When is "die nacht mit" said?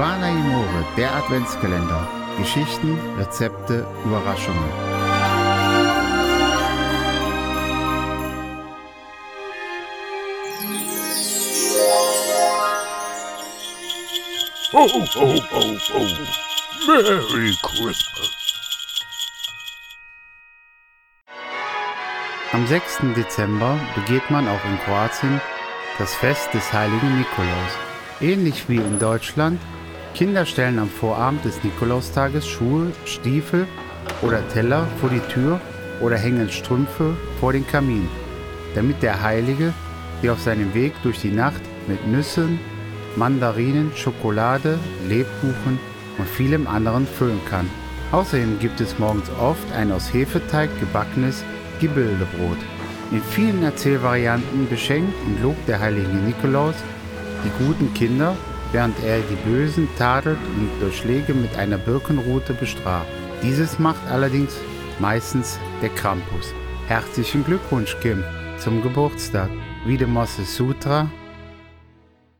41.20-42.06